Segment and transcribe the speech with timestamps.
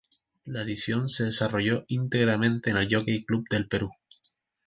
[0.45, 3.91] La edición se desarrolló íntegramente en el Jockey Club del Perú.